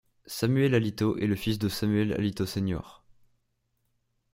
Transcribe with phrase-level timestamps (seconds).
[0.25, 3.03] Samuel Alito est le fils de Samuel Alito Sr.